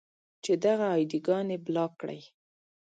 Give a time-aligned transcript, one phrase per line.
[0.43, 2.21] چې دغه اې ډي ګانې بلاک کړئ.